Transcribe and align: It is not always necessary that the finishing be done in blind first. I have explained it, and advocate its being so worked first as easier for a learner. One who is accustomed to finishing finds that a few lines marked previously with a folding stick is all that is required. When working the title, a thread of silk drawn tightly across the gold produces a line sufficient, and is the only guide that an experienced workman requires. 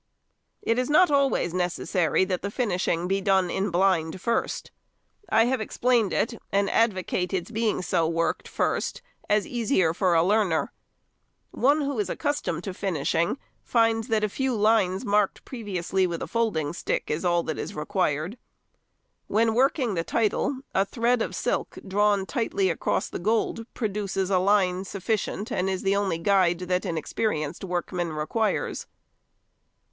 It 0.63 0.79
is 0.79 0.89
not 0.89 1.11
always 1.11 1.53
necessary 1.53 2.25
that 2.25 2.41
the 2.41 2.49
finishing 2.49 3.07
be 3.07 3.21
done 3.21 3.51
in 3.51 3.69
blind 3.69 4.19
first. 4.19 4.71
I 5.29 5.43
have 5.45 5.61
explained 5.61 6.11
it, 6.11 6.41
and 6.51 6.71
advocate 6.71 7.35
its 7.35 7.51
being 7.51 7.83
so 7.83 8.07
worked 8.07 8.47
first 8.47 9.03
as 9.29 9.45
easier 9.45 9.93
for 9.93 10.15
a 10.15 10.23
learner. 10.23 10.71
One 11.51 11.81
who 11.81 11.99
is 11.99 12.09
accustomed 12.09 12.63
to 12.63 12.73
finishing 12.73 13.37
finds 13.63 14.07
that 14.07 14.23
a 14.23 14.27
few 14.27 14.55
lines 14.55 15.05
marked 15.05 15.45
previously 15.45 16.07
with 16.07 16.23
a 16.23 16.27
folding 16.27 16.73
stick 16.73 17.11
is 17.11 17.23
all 17.23 17.43
that 17.43 17.59
is 17.59 17.75
required. 17.75 18.39
When 19.27 19.53
working 19.53 19.93
the 19.93 20.03
title, 20.03 20.61
a 20.73 20.83
thread 20.83 21.21
of 21.21 21.35
silk 21.35 21.77
drawn 21.87 22.25
tightly 22.25 22.71
across 22.71 23.07
the 23.07 23.19
gold 23.19 23.67
produces 23.75 24.31
a 24.31 24.39
line 24.39 24.83
sufficient, 24.83 25.51
and 25.51 25.69
is 25.69 25.83
the 25.83 25.95
only 25.95 26.17
guide 26.17 26.61
that 26.61 26.85
an 26.85 26.97
experienced 26.97 27.63
workman 27.63 28.13
requires. 28.13 28.87